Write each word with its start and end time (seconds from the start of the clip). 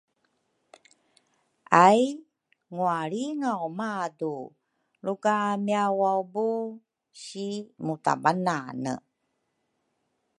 ai 1.85 2.03
ngwalringaw 2.73 3.63
madu 3.79 4.37
luka 5.05 5.35
miawaubu 5.65 6.49
si 7.21 7.47
mutavanane 7.85 8.93